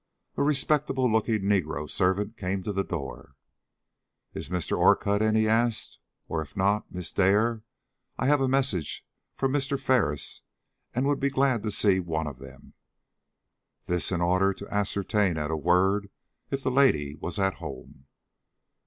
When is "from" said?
9.35-9.53